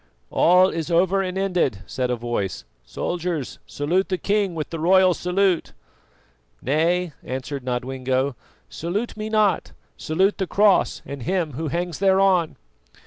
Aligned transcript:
"All 0.31 0.69
is 0.69 0.89
over 0.89 1.21
and 1.21 1.37
ended," 1.37 1.83
said 1.85 2.09
a 2.09 2.15
voice. 2.15 2.63
"Soldiers, 2.83 3.59
salute 3.67 4.09
the 4.09 4.17
king 4.17 4.55
with 4.55 4.71
the 4.71 4.79
royal 4.79 5.13
salute." 5.13 5.73
"Nay," 6.59 7.13
answered 7.23 7.63
Nodwengo. 7.63 8.35
"Salute 8.67 9.15
me 9.15 9.29
not, 9.29 9.73
salute 9.97 10.39
the 10.39 10.47
Cross 10.47 11.03
and 11.05 11.21
him 11.21 11.51
who 11.51 11.67
hangs 11.67 11.99
thereon." 11.99 12.55